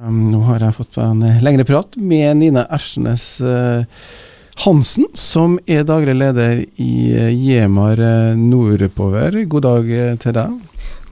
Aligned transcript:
Um, 0.00 0.30
nå 0.32 0.38
har 0.46 0.62
jeg 0.64 0.72
fått 0.78 0.96
en 1.02 1.18
lengre 1.44 1.66
prat 1.68 1.96
med 2.00 2.38
Nina 2.38 2.62
Ersnes 2.72 3.24
uh, 3.44 3.82
Hansen, 4.64 5.04
som 5.12 5.58
er 5.68 5.82
daglig 5.84 6.14
leder 6.16 6.62
i 6.80 6.92
Gjemar 7.36 8.00
Jemar 8.00 8.00
uh, 8.00 8.38
Nordover. 8.38 9.36
God 9.44 9.66
dag 9.66 9.90
til 10.22 10.36
deg. 10.38 10.54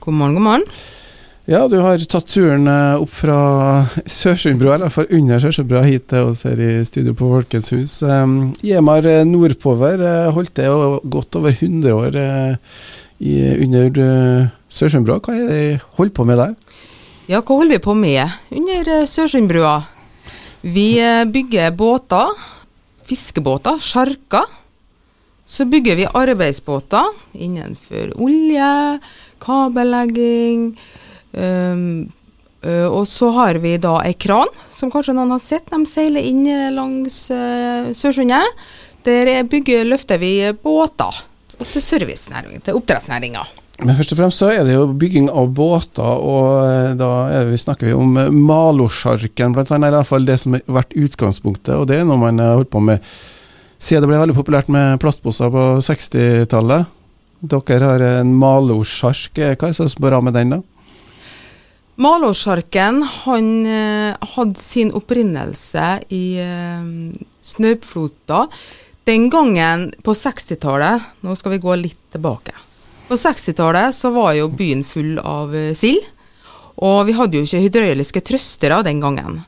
God 0.01 0.17
morgen, 0.17 0.39
god 0.39 0.45
morgen. 0.47 0.65
Ja, 1.49 1.61
du 1.69 1.77
har 1.83 2.01
tatt 2.09 2.33
turen 2.33 2.65
opp 2.69 3.13
fra 3.13 3.37
Sørsundbrua, 4.09 4.79
eller 4.79 4.87
iallfall 4.87 5.13
under 5.19 5.45
Sørsundbrua, 5.45 5.85
hit 5.85 6.07
til 6.09 6.31
oss 6.31 6.41
her 6.49 6.57
i 6.57 6.71
studio 6.89 7.13
på 7.17 7.29
Folkens 7.29 7.69
hus. 7.75 7.99
Um, 8.01 8.55
Jemar 8.65 9.05
Nordpover 9.29 10.01
holdt 10.33 10.55
det 10.57 10.69
godt 11.13 11.37
over 11.37 11.53
100 11.53 11.93
år 11.93 12.19
under 13.69 14.01
Sørsundbrua. 14.65 15.21
Hva 15.21 15.37
er 15.37 15.45
det 15.45 15.61
de 15.61 15.81
holder 15.99 16.17
på 16.17 16.25
med 16.25 16.41
der? 16.41 16.57
Ja, 17.29 17.43
hva 17.45 17.59
holder 17.59 17.77
vi 17.77 17.85
på 17.85 17.93
med 17.93 18.31
under 18.57 18.87
uh, 18.89 19.05
Sørsundbrua? 19.05 19.75
Vi 20.65 20.95
uh, 20.97 21.27
bygger 21.29 21.75
båter, 21.77 22.31
fiskebåter, 23.05 23.77
sjarker. 23.77 24.47
Så 25.45 25.67
bygger 25.69 25.99
vi 25.99 26.07
arbeidsbåter 26.09 27.05
innenfor 27.37 28.15
olje, 28.17 28.71
kabellegging. 29.45 30.73
Um, 31.37 32.09
uh, 32.65 32.89
og 32.89 33.05
så 33.05 33.29
har 33.37 33.61
vi 33.61 33.75
da 33.77 33.99
ei 34.09 34.17
kran, 34.17 34.49
som 34.73 34.89
kanskje 34.89 35.13
noen 35.13 35.37
har 35.37 35.45
sett. 35.45 35.69
De 35.69 35.85
seiler 35.85 36.25
inn 36.25 36.49
langs 36.73 37.27
uh, 37.29 37.93
Sørsundet. 37.93 38.65
Der 39.05 39.35
bygger, 39.45 39.85
løfter 39.85 40.17
vi 40.17 40.33
båter 40.65 41.21
til 41.61 41.89
servicenæringen, 41.93 42.65
til 42.65 42.81
oppdrettsnæringa. 42.81 43.45
Men 43.79 43.95
først 43.95 44.11
og 44.11 44.19
fremst 44.19 44.41
så 44.41 44.49
er 44.51 44.65
det 44.67 44.73
jo 44.73 44.87
bygging 44.99 45.29
av 45.31 45.53
båter, 45.55 46.03
og 46.03 46.65
eh, 46.67 46.95
da 46.99 47.11
vi, 47.47 47.59
snakker 47.59 47.87
vi 47.87 47.95
om 47.95 48.17
eh, 48.19 48.31
Malosjarken 48.33 49.55
blant 49.55 49.71
annet, 49.71 49.93
i 49.93 49.95
hvert 49.95 50.09
fall 50.09 50.27
det 50.27 50.35
som 50.41 50.57
har 50.57 50.65
vært 50.81 50.97
utgangspunktet. 50.99 51.77
Og 51.77 51.87
det 51.87 52.01
er 52.01 52.09
noe 52.09 52.19
man 52.19 52.41
har 52.43 52.57
holdt 52.57 52.73
på 52.73 52.83
med 52.83 53.05
siden 53.79 54.03
det 54.03 54.11
ble 54.11 54.19
veldig 54.19 54.35
populært 54.35 54.71
med 54.75 54.99
plastposer 54.99 55.53
på 55.53 55.65
60-tallet. 55.85 56.91
Dere 57.39 57.79
har 57.93 58.03
en 58.03 58.35
Malosjark. 58.35 59.39
Hva 59.39 59.53
er 59.55 59.71
det 59.71 59.75
som 59.77 59.87
er 59.87 60.07
bra 60.09 60.19
med 60.27 60.35
den, 60.35 60.57
da? 60.57 60.59
Malosjarken 62.03 62.99
han 63.23 63.49
hadde 64.35 64.59
sin 64.59 64.91
opprinnelse 64.95 65.87
i 66.15 66.23
snaupflota 67.43 68.45
den 69.07 69.27
gangen 69.31 69.93
på 70.03 70.15
60-tallet. 70.15 71.11
Nå 71.23 71.39
skal 71.39 71.55
vi 71.55 71.63
gå 71.63 71.79
litt 71.79 72.01
tilbake. 72.11 72.55
På 73.09 73.17
60-tallet 73.17 73.95
så 73.97 74.11
var 74.13 74.35
jo 74.37 74.49
byen 74.53 74.83
full 74.85 75.17
av 75.19 75.53
uh, 75.55 75.71
sild. 75.77 76.05
Og 76.79 77.01
vi 77.09 77.15
hadde 77.17 77.39
jo 77.39 77.47
ikke 77.47 77.63
hydrauliske 77.65 78.21
trøstere 78.23 78.83
den 78.87 79.01
gangen. 79.03 79.41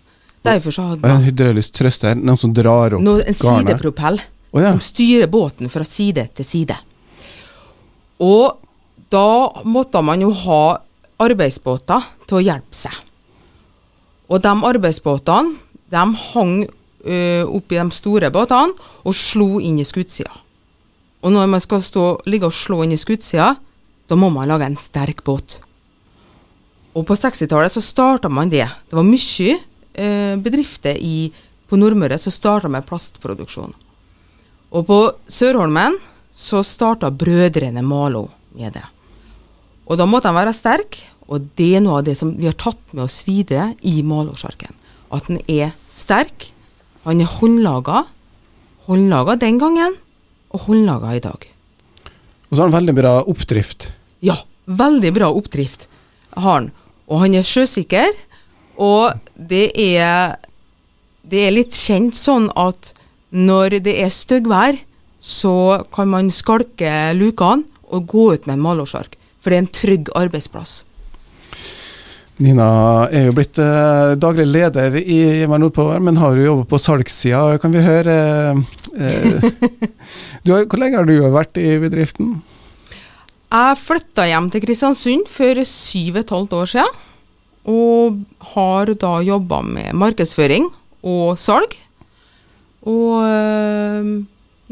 Derfor 0.43 0.73
så 0.73 0.87
hadde 0.89 1.09
En 1.09 1.23
hydraulisk 1.23 1.77
trøster? 1.77 2.17
Noen 2.17 2.39
som 2.39 2.53
drar 2.53 2.97
opp 2.97 3.03
garnet? 3.05 3.29
En 3.29 3.37
sidepropell 3.37 4.17
oh, 4.51 4.61
ja. 4.61 4.73
som 4.73 4.81
styrer 4.83 5.29
båten 5.31 5.69
fra 5.71 5.85
side 5.87 6.25
til 6.35 6.47
side. 6.47 6.77
Og 8.21 8.57
da 9.13 9.29
måtte 9.69 10.01
man 10.05 10.23
jo 10.23 10.31
ha 10.43 10.63
arbeidsbåter 11.21 12.09
til 12.25 12.39
å 12.39 12.43
hjelpe 12.43 12.75
seg. 12.75 12.95
Og 14.31 14.41
de 14.41 14.53
arbeidsbåtene 14.71 15.57
de 15.91 16.03
hang 16.31 16.53
ø, 16.63 17.15
oppi 17.51 17.77
de 17.77 17.87
store 17.93 18.31
båtene 18.33 18.75
og 19.03 19.15
slo 19.17 19.59
inn 19.59 19.79
i 19.81 19.85
skuttsida. 19.87 20.31
Og 21.21 21.33
når 21.33 21.49
man 21.49 21.61
skal 21.61 21.83
stå, 21.85 22.05
ligge 22.29 22.49
og 22.49 22.55
slå 22.55 22.81
inn 22.85 22.95
i 22.95 22.99
skuddsida, 22.99 23.53
da 24.09 24.17
må 24.17 24.31
man 24.33 24.49
lage 24.49 24.67
en 24.67 24.79
sterk 24.79 25.21
båt. 25.23 25.59
Og 26.97 27.05
på 27.07 27.15
60-tallet 27.15 27.71
så 27.71 27.83
starta 27.83 28.29
man 28.29 28.49
det. 28.51 28.65
Det 28.89 28.97
var 28.97 29.07
mye 29.07 29.53
eh, 29.93 30.33
bedrifter 30.41 30.97
i, 30.97 31.29
på 31.69 31.79
Nordmøre 31.79 32.17
som 32.19 32.33
starta 32.35 32.71
med 32.71 32.87
plastproduksjon. 32.89 33.75
Og 34.71 34.87
på 34.87 34.99
Sørholmen 35.31 35.97
så 36.35 36.63
starta 36.67 37.11
brødrene 37.11 37.83
Malo 37.85 38.27
med 38.57 38.75
det. 38.75 38.83
Og 39.87 39.99
da 39.99 40.07
måtte 40.07 40.31
de 40.31 40.39
være 40.39 40.55
sterke, 40.55 41.07
og 41.31 41.47
det 41.59 41.69
er 41.77 41.83
noe 41.83 42.01
av 42.01 42.07
det 42.07 42.17
som 42.19 42.33
vi 42.35 42.47
har 42.49 42.57
tatt 42.59 42.81
med 42.91 43.05
oss 43.05 43.21
videre 43.27 43.69
i 43.87 44.01
Malosjarken. 44.03 44.75
At 45.11 45.27
den 45.27 45.39
er 45.51 45.71
sterk. 45.91 46.49
Han 47.05 47.23
er 47.23 47.31
håndlaga. 47.39 48.05
Håndlaga 48.87 49.37
den 49.39 49.59
gangen, 49.61 49.95
og 50.51 50.67
håndlaga 50.67 51.15
i 51.15 51.23
dag. 51.23 51.47
Og 52.49 52.55
så 52.55 52.61
har 52.61 52.69
han 52.69 52.77
veldig 52.79 52.95
bra 52.97 53.13
oppdrift. 53.31 53.89
Ja, 54.23 54.35
veldig 54.65 55.13
bra 55.15 55.31
oppdrift 55.31 55.87
har 56.35 56.47
han. 56.47 56.71
Og 57.11 57.23
han 57.23 57.35
er 57.35 57.47
sjøsikker, 57.47 58.13
og 58.79 59.19
det 59.35 59.71
er, 59.79 60.37
det 61.23 61.45
er 61.47 61.55
litt 61.55 61.75
kjent 61.75 62.17
sånn 62.19 62.49
at 62.59 62.93
når 63.31 63.79
det 63.85 63.95
er 64.03 64.11
styggvær, 64.11 64.79
så 65.21 65.83
kan 65.93 66.09
man 66.11 66.31
skalke 66.33 67.11
lukene 67.13 67.67
og 67.91 68.07
gå 68.09 68.31
ut 68.33 68.47
med 68.47 68.57
en 68.57 68.63
malårsark. 68.63 69.17
For 69.41 69.51
det 69.51 69.57
er 69.57 69.63
en 69.63 69.75
trygg 69.75 70.11
arbeidsplass. 70.17 70.81
Nina 72.41 73.05
er 73.13 73.27
jo 73.27 73.33
blitt 73.37 73.59
eh, 73.61 74.13
daglig 74.17 74.47
leder 74.49 74.95
i 74.97 75.17
Hjemmer 75.41 75.61
Nordpower, 75.61 76.01
men 76.01 76.17
har 76.17 76.37
jo 76.37 76.47
jobbet 76.47 76.69
på 76.71 76.79
salgssida. 76.81 77.59
Kan 77.61 77.73
vi 77.75 77.83
høre 77.85 78.15
eh, 78.97 79.43
har, 80.49 80.65
Hvor 80.65 80.81
lenge 80.81 80.97
har 80.97 81.05
du 81.05 81.13
vært 81.33 81.59
i 81.61 81.75
bedriften? 81.83 82.39
Jeg 83.51 83.77
flytta 83.77 84.25
hjem 84.29 84.47
til 84.49 84.63
Kristiansund 84.63 85.29
for 85.29 85.61
syv 85.67 86.15
og 86.15 86.21
et 86.23 86.33
halvt 86.33 86.57
år 86.57 86.71
siden. 86.71 86.99
Og 87.69 88.17
har 88.55 88.93
da 88.97 89.13
jobba 89.27 89.61
med 89.67 89.93
markedsføring 90.01 90.71
og 91.05 91.37
salg. 91.37 91.75
Og 92.89 93.21
øh, 93.21 94.09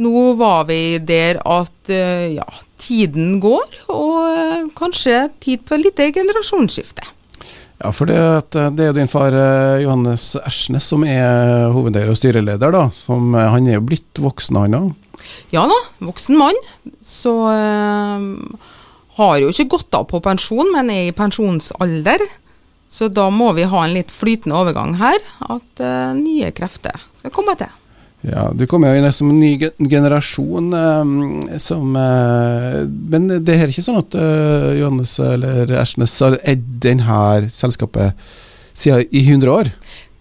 nå 0.02 0.26
var 0.40 0.66
vi 0.72 0.98
der 0.98 1.44
at 1.46 1.94
øh, 1.94 2.34
ja, 2.40 2.50
tiden 2.82 3.38
går, 3.44 3.78
og 3.94 4.18
øh, 4.34 4.68
kanskje 4.74 5.28
tid 5.44 5.70
for 5.70 5.78
litt 5.78 6.02
generasjonsskifte. 6.16 7.19
Ja, 7.80 7.92
for 7.96 8.10
det, 8.10 8.20
eh, 8.20 8.72
det 8.76 8.84
er 8.84 8.92
jo 8.92 8.98
din 8.98 9.12
far 9.12 9.36
eh, 9.36 9.84
Johannes 9.86 10.34
Ersnes 10.42 10.90
som 10.92 11.06
er 11.08 11.70
hovedeier 11.72 12.12
og 12.12 12.18
styreleder, 12.20 12.74
da. 12.76 12.90
Som, 12.96 13.32
eh, 13.36 13.48
han 13.54 13.70
er 13.70 13.80
jo 13.80 13.86
blitt 13.88 14.20
voksen, 14.20 14.60
han 14.60 14.76
òg? 14.76 14.90
Ja 15.54 15.64
da, 15.70 15.78
voksen 16.04 16.38
mann. 16.40 16.60
Så 17.04 17.34
øh, 17.50 18.28
har 19.20 19.40
jo 19.42 19.52
ikke 19.54 19.70
gått 19.78 19.96
av 19.96 20.10
på 20.12 20.22
pensjon, 20.24 20.72
men 20.76 20.92
er 20.94 21.10
i 21.10 21.16
pensjonsalder. 21.16 22.24
Så 22.90 23.10
da 23.14 23.28
må 23.34 23.52
vi 23.58 23.68
ha 23.70 23.84
en 23.86 23.96
litt 23.96 24.12
flytende 24.14 24.58
overgang 24.58 24.96
her, 25.00 25.20
at 25.46 25.84
øh, 25.84 26.16
nye 26.18 26.50
krefter 26.56 27.00
skal 27.22 27.34
komme 27.34 27.56
til. 27.60 27.72
Ja, 28.22 28.50
Du 28.52 28.66
kommer 28.68 28.92
jo 28.92 29.00
inn 29.00 29.14
som 29.16 29.30
en 29.32 29.40
ny 29.40 29.54
generasjon 29.90 30.74
eh, 30.76 31.58
som 31.64 31.96
eh, 31.96 32.82
Men 32.84 33.30
det 33.46 33.56
er 33.56 33.72
ikke 33.72 33.86
sånn 33.86 34.02
at 34.02 34.18
eh, 34.20 34.76
Johannes 34.82 35.16
eller 35.24 35.72
Ersnes 35.80 36.18
har 36.20 36.36
eid 36.44 36.66
denne 36.84 37.50
selskapet 37.54 38.20
siden 38.76 39.08
i 39.16 39.24
100 39.24 39.54
år? 39.54 39.72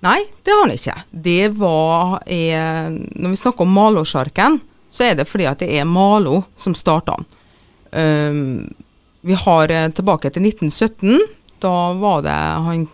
Nei, 0.06 0.20
det 0.46 0.54
har 0.54 0.62
han 0.62 0.74
ikke. 0.74 0.94
Det 1.10 1.48
var 1.58 2.20
er, 2.26 2.90
Når 3.18 3.34
vi 3.34 3.40
snakker 3.40 3.66
om 3.66 3.74
Malåsjarken, 3.74 4.60
så 4.90 5.08
er 5.08 5.18
det 5.18 5.26
fordi 5.28 5.48
at 5.50 5.62
det 5.62 5.72
er 5.74 5.88
Malo 5.88 6.44
som 6.56 6.76
starta 6.78 7.18
den. 7.18 7.26
Um, 7.88 8.68
vi 9.20 9.34
har 9.34 9.70
eh, 9.70 9.90
tilbake 9.90 10.30
til 10.30 10.46
1917. 10.46 11.20
Da 11.58 11.92
var 11.98 12.22
det 12.22 12.38
han 12.64 12.86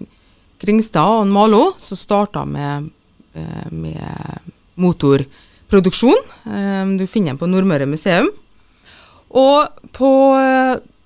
Kringstad 0.61 1.21
og 1.21 1.29
Malo 1.29 1.65
som 1.79 1.99
starta 2.01 2.45
med, 2.49 2.91
eh, 3.35 3.67
med 3.71 4.53
motorproduksjon. 4.81 6.21
Um, 6.47 6.97
du 6.99 7.07
finner 7.07 7.35
den 7.35 7.41
på 7.41 7.49
Nordmøre 7.51 7.87
museum. 7.91 8.29
Og 9.35 9.89
på 9.97 10.11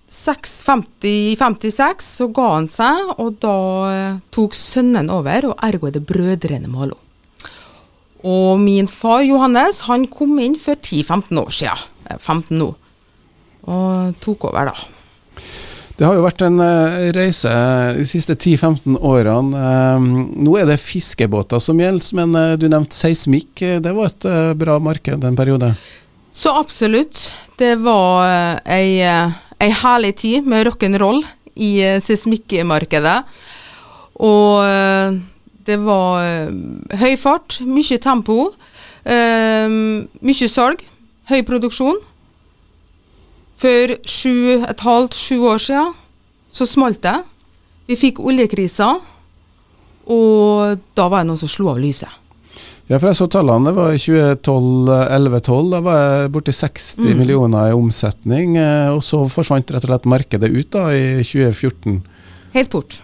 650-56 0.09 1.81
eh, 1.81 2.03
så 2.05 2.29
ga 2.35 2.49
han 2.55 2.69
seg, 2.73 3.13
og 3.17 3.39
da 3.43 3.59
uh, 3.89 4.19
tok 4.35 4.57
sønnen 4.57 5.09
over, 5.13 5.51
og 5.53 5.65
ergo 5.65 5.89
er 5.89 5.97
det 5.97 6.05
brødrene 6.09 6.69
Malo. 6.73 6.99
Og 8.27 8.59
min 8.61 8.89
far 8.91 9.23
Johannes 9.23 9.85
han 9.87 10.09
kom 10.11 10.39
inn 10.43 10.59
for 10.61 10.75
10-15 10.77 11.39
år 11.41 11.53
siden, 11.55 11.85
15 12.19 12.57
nå, 12.59 12.73
og 13.69 14.17
tok 14.25 14.49
over 14.51 14.73
da. 14.73 14.98
Det 15.99 16.07
har 16.07 16.15
jo 16.15 16.23
vært 16.23 16.45
en 16.47 16.61
uh, 16.63 17.09
reise 17.11 17.51
de 17.97 18.05
siste 18.07 18.37
10-15 18.37 19.01
årene. 19.03 19.59
Uh, 19.59 20.05
nå 20.47 20.53
er 20.61 20.69
det 20.71 20.77
fiskebåter 20.79 21.59
som 21.63 21.81
gjelder, 21.83 22.13
men 22.21 22.37
uh, 22.39 22.55
du 22.55 22.69
nevnte 22.71 22.95
seismikk. 22.95 23.65
Det 23.83 23.95
var 23.97 24.13
et 24.13 24.29
bra 24.61 24.77
marked 24.79 25.27
en 25.27 25.39
periode? 25.39 25.73
Så 26.31 26.53
absolutt. 26.55 27.33
Det 27.59 27.73
var 27.83 28.61
ei, 28.71 29.03
ei 29.03 29.71
herlig 29.75 30.13
tid 30.23 30.47
med 30.47 30.69
rock'n'roll 30.69 31.25
i 31.59 31.73
seismikkmarkedet. 32.07 33.17
Og 34.23 35.19
det 35.67 35.79
var 35.83 36.47
høy 37.01 37.17
fart, 37.19 37.59
mye 37.67 37.99
tempo, 38.03 38.53
mye 39.03 40.51
salg, 40.53 40.87
høy 41.33 41.43
produksjon. 41.49 41.99
For 43.59 43.97
sju, 44.07 44.63
et 44.63 44.87
halvt, 44.87 45.17
sju 45.19 45.41
år 45.51 45.63
siden 45.63 45.95
så 46.55 46.67
smalt 46.67 47.03
det. 47.03 47.17
Vi 47.89 47.97
fikk 47.99 48.21
oljekrisa. 48.23 48.95
Og 50.09 50.81
da 50.97 51.09
var 51.11 51.23
det 51.23 51.31
noen 51.31 51.41
som 51.41 51.51
slo 51.51 51.69
av 51.73 51.81
lyset. 51.83 52.11
Ja, 52.89 52.97
for 52.97 53.11
jeg 53.11 53.19
så 53.19 53.27
tallene. 53.29 53.69
Det 53.69 53.77
var 53.77 53.93
i 53.93 54.01
2011-2012. 54.01 55.67
Da 55.75 55.81
var 55.85 55.99
jeg 55.99 56.31
borti 56.33 56.55
60 56.57 57.03
mm. 57.05 57.19
millioner 57.19 57.69
i 57.69 57.77
omsetning. 57.77 58.57
Eh, 58.57 58.89
og 58.95 59.03
så 59.05 59.21
forsvant 59.29 59.75
rett 59.75 59.85
og 59.85 59.93
slett 59.93 60.09
markedet 60.09 60.49
ut 60.49 60.71
da 60.73 60.87
i 60.97 61.21
2014. 61.21 61.99
Helt 62.55 62.73
bort. 62.73 63.03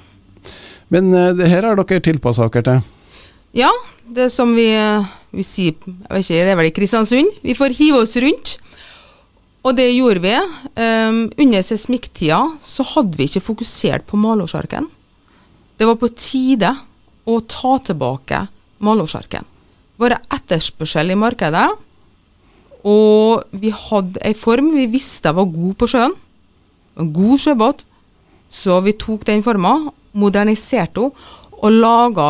Men 0.92 1.12
uh, 1.12 1.34
det 1.36 1.50
her 1.50 1.66
har 1.68 1.76
dere 1.76 2.00
tilpassa 2.04 2.48
dere 2.48 2.64
til? 2.64 2.80
Ja, 3.60 3.70
det 4.16 4.30
som 4.32 4.54
vi, 4.56 4.70
vi 5.36 5.44
sier 5.46 5.76
jeg 5.76 6.08
vet 6.10 6.24
ikke, 6.24 6.40
Det 6.40 6.52
er 6.54 6.58
vel 6.62 6.70
i 6.70 6.74
Kristiansund. 6.80 7.36
Vi 7.44 7.56
får 7.58 7.76
hive 7.76 8.00
oss 8.04 8.16
rundt. 8.24 8.56
Og 9.64 9.76
det 9.78 9.87
gjorde 9.94 10.20
vi. 10.20 10.34
Um, 10.76 11.20
under 11.40 11.64
seismikktida 11.64 12.40
så 12.61 12.84
hadde 12.94 13.16
vi 13.16 13.28
ikke 13.28 13.46
fokusert 13.46 14.05
på 14.08 14.20
malårsarken. 14.20 14.90
Det 15.81 15.88
var 15.88 15.96
på 16.00 16.11
tide 16.12 16.70
å 17.25 17.40
ta 17.49 17.78
tilbake 17.82 18.44
malårsarken 18.84 19.46
Bare 19.99 20.19
etterspørsel 20.34 21.14
i 21.14 21.19
markedet. 21.19 21.69
Og 22.84 23.44
vi 23.56 23.70
hadde 23.72 24.20
ei 24.26 24.34
form 24.37 24.72
vi 24.75 24.88
visste 24.93 25.32
var 25.32 25.49
god 25.49 25.76
på 25.81 25.88
sjøen. 25.94 26.16
En 27.00 27.12
god 27.14 27.40
sjøbåt. 27.40 27.84
Så 28.50 28.76
vi 28.84 28.94
tok 28.99 29.25
den 29.26 29.43
forma, 29.46 29.78
moderniserte 30.12 31.08
henne 31.08 31.40
og 31.64 31.72
laga 31.72 32.26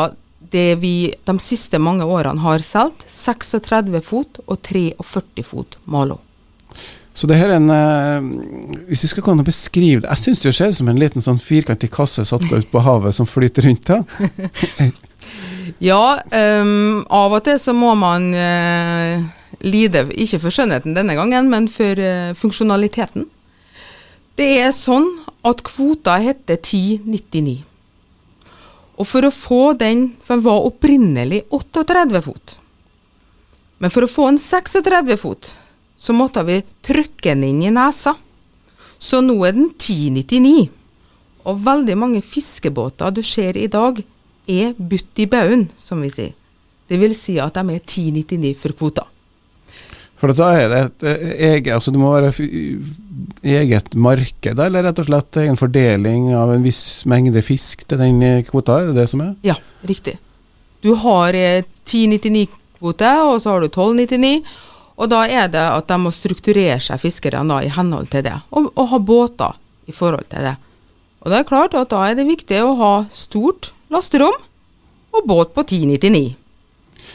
det 0.52 0.76
vi 0.78 1.10
de 1.26 1.34
siste 1.42 1.80
mange 1.82 2.06
årene 2.06 2.44
har 2.44 2.62
solgt. 2.62 3.02
36 3.10 3.98
fot 4.04 4.38
og 4.44 4.60
43 4.68 5.42
fot 5.48 5.80
Malo. 5.90 6.20
Så 7.14 7.28
det 7.30 7.38
her 7.38 7.52
er 7.52 7.60
en 7.60 7.70
eh, 7.70 8.86
Hvis 8.88 9.04
vi 9.04 9.08
skal 9.12 9.22
kunne 9.22 9.44
beskrive 9.46 10.02
det 10.02 10.10
Jeg 10.10 10.18
syns 10.18 10.40
det 10.42 10.54
ser 10.56 10.72
ut 10.72 10.78
som 10.80 10.88
en 10.90 10.98
liten 10.98 11.22
sånn 11.22 11.38
firkantig 11.38 11.92
kasse 11.94 12.24
satt 12.26 12.42
ut 12.50 12.70
på 12.72 12.82
havet 12.82 13.14
som 13.14 13.28
flyter 13.28 13.68
rundt. 13.68 13.86
da. 13.86 14.02
Ja, 15.82 16.20
um, 16.62 17.02
av 17.10 17.32
og 17.34 17.42
til 17.46 17.56
så 17.58 17.72
må 17.76 17.94
man 17.98 18.28
uh, 18.36 19.24
lide, 19.64 20.04
ikke 20.12 20.38
for 20.44 20.54
skjønnheten 20.54 20.94
denne 20.96 21.16
gangen, 21.18 21.48
men 21.50 21.66
for 21.72 21.98
uh, 21.98 22.34
funksjonaliteten. 22.38 23.26
Det 24.38 24.48
er 24.60 24.74
sånn 24.76 25.08
at 25.46 25.64
kvota 25.66 26.18
heter 26.22 26.60
1099. 26.60 27.62
Og 28.94 29.08
for 29.08 29.26
å 29.26 29.32
få 29.34 29.62
den, 29.78 30.12
for 30.22 30.36
den 30.36 30.46
var 30.46 30.68
opprinnelig 30.68 31.42
38 31.50 32.22
fot. 32.24 32.56
Men 33.82 33.92
for 33.92 34.06
å 34.06 34.10
få 34.10 34.30
en 34.30 34.40
36 34.40 35.16
fot, 35.20 35.50
så 36.04 36.12
måtte 36.12 36.44
vi 36.44 36.60
trykke 36.84 37.32
den 37.32 37.46
inn 37.48 37.62
i 37.64 37.72
nesa. 37.72 38.12
Så 39.00 39.22
nå 39.24 39.38
er 39.46 39.56
den 39.56 39.70
1099. 39.72 40.68
Og 41.48 41.60
veldig 41.64 41.96
mange 42.00 42.20
fiskebåter 42.24 43.12
du 43.12 43.22
ser 43.24 43.56
i 43.56 43.70
dag, 43.72 44.00
er 44.44 44.74
butt 44.76 45.20
i 45.20 45.26
baugen, 45.28 45.70
som 45.80 46.02
vi 46.04 46.10
sier. 46.12 46.34
Det 46.88 47.00
vil 47.00 47.14
si 47.16 47.38
at 47.40 47.56
de 47.56 47.72
er 47.72 47.80
10,99 47.80 48.52
for 48.60 48.76
kvota. 48.76 49.06
For 50.20 50.32
da 50.36 50.50
er 50.56 50.68
det 50.70 50.80
et 50.84 51.04
eget 51.42 51.72
altså 51.74 51.92
Det 51.92 52.00
må 52.00 52.12
være 52.14 52.30
eget 53.44 53.96
marked, 53.96 54.60
eller 54.60 54.86
rett 54.86 55.00
og 55.00 55.08
slett 55.08 55.40
en 55.42 55.58
fordeling 55.58 56.30
av 56.36 56.52
en 56.54 56.64
viss 56.64 57.02
mengde 57.08 57.42
fisk 57.44 57.84
til 57.88 58.00
den 58.00 58.20
kvota? 58.48 58.78
Er 58.80 58.92
det 58.92 59.02
det 59.02 59.08
som 59.12 59.24
er? 59.24 59.34
Ja, 59.44 59.56
riktig. 59.88 60.18
Du 60.84 60.92
har 61.00 61.32
10,99-kvote, 61.32 63.10
og 63.24 63.40
så 63.40 63.52
har 63.54 63.64
du 63.64 63.68
12,99. 63.72 64.44
Og 64.94 65.10
da 65.10 65.24
er 65.26 65.48
det 65.50 65.62
at 65.62 65.88
de 65.90 65.98
må 65.98 66.12
strukturere 66.14 66.78
seg, 66.82 67.00
fiskerne, 67.02 67.62
i 67.66 67.72
henhold 67.72 68.12
til 68.12 68.22
det, 68.26 68.36
og, 68.54 68.70
og 68.78 68.90
ha 68.92 69.00
båter 69.02 69.58
i 69.90 69.94
forhold 69.94 70.28
til 70.30 70.46
det. 70.46 70.54
Og 71.24 71.32
det 71.32 71.40
er 71.40 71.48
klart 71.48 71.74
at 71.78 71.90
da 71.90 72.02
er 72.06 72.18
det 72.18 72.28
viktig 72.28 72.60
å 72.62 72.74
ha 72.78 72.94
stort 73.12 73.72
lasterom 73.92 74.36
og 75.14 75.28
båt 75.28 75.54
på 75.56 75.64
1099. 75.64 76.34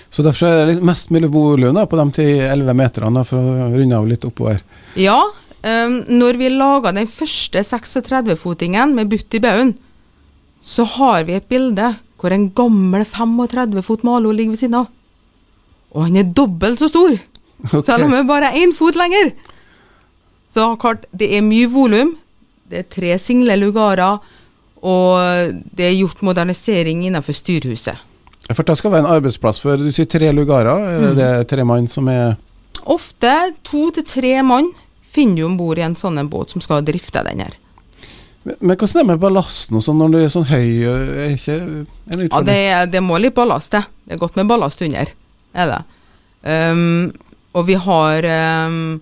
Så 0.09 0.25
derfor 0.25 0.49
er 0.49 0.71
det 0.71 0.85
mest 0.85 1.11
mulig 1.13 1.29
volum 1.31 1.77
på 1.77 1.99
de 1.99 2.05
10-11 2.23 2.77
meterne, 2.77 3.23
for 3.27 3.39
å 3.39 3.69
runde 3.75 3.97
av 3.97 4.09
litt 4.09 4.25
oppover? 4.25 4.63
Ja. 4.99 5.19
Um, 5.59 5.99
når 6.07 6.39
vi 6.39 6.49
laga 6.53 6.93
den 6.95 7.09
første 7.11 7.61
36-fotingen 7.67 8.95
med 8.97 9.11
butt 9.11 9.35
i 9.35 9.41
baugen, 9.43 9.75
så 10.63 10.85
har 10.97 11.27
vi 11.27 11.35
et 11.37 11.49
bilde 11.51 11.93
hvor 12.19 12.33
en 12.35 12.49
gammel 12.55 13.05
35 13.07 13.83
fot 13.85 14.01
Malo 14.07 14.31
ligger 14.35 14.55
ved 14.55 14.61
siden 14.63 14.79
av. 14.81 14.89
Og 15.95 16.05
han 16.07 16.17
er 16.19 16.33
dobbelt 16.35 16.81
så 16.81 16.89
stor, 16.91 17.15
okay. 17.67 17.85
selv 17.85 18.07
om 18.07 18.15
er 18.17 18.27
bare 18.27 18.51
én 18.57 18.73
fot 18.75 18.97
lenger. 18.99 19.33
Så 20.49 20.73
klart, 20.81 21.05
det 21.11 21.29
er 21.37 21.45
mye 21.45 21.69
volum. 21.69 22.15
Det 22.69 22.83
er 22.83 22.91
tre 22.91 23.15
single 23.21 23.55
lugarer. 23.59 24.19
Og 24.79 25.55
det 25.75 25.89
er 25.89 25.97
gjort 25.97 26.21
modernisering 26.23 27.03
innenfor 27.07 27.35
styrhuset. 27.35 28.05
For 28.49 28.65
det 28.65 28.77
skal 28.79 28.93
være 28.93 29.05
en 29.05 29.15
arbeidsplass 29.17 29.59
for 29.61 29.77
du 29.77 29.91
sier 29.93 30.07
tre 30.09 30.31
lugarer. 30.33 30.85
Er 30.89 31.17
det 31.17 31.25
er 31.25 31.49
tre 31.49 31.65
mann 31.67 31.89
som 31.91 32.07
er 32.09 32.37
Ofte 32.89 33.31
to 33.67 33.89
til 33.93 34.05
tre 34.07 34.37
mann 34.45 34.69
finner 35.11 35.41
du 35.41 35.47
om 35.49 35.57
bord 35.59 35.79
i 35.79 35.83
en 35.83 35.97
sånn 35.97 36.21
båt 36.31 36.53
som 36.53 36.63
skal 36.63 36.85
drifte 36.85 37.21
den 37.27 37.43
her. 37.43 37.57
Men, 38.47 38.55
men 38.61 38.77
hvordan 38.77 39.01
er 39.01 39.03
det 39.03 39.11
med 39.11 39.21
ballasten 39.21 39.77
og 39.77 39.83
sånn 39.83 39.99
når 39.99 40.13
du 40.13 40.19
er 40.19 40.31
sånn 40.33 40.47
høy? 40.49 40.67
Er 40.87 41.33
ikke 41.35 41.57
en 41.59 42.23
ja, 42.23 42.41
det, 42.45 42.59
det, 42.93 43.01
må 43.03 43.19
litt 43.19 43.35
ballast, 43.35 43.73
det. 43.75 43.83
Det 44.05 44.15
er 44.15 44.21
godt 44.21 44.39
med 44.39 44.49
ballast 44.49 44.81
under. 44.85 45.11
Er 45.53 45.73
det. 45.73 45.81
Um, 46.45 47.11
og 47.57 47.65
vi 47.67 47.77
har 47.81 48.27
um, 48.67 48.99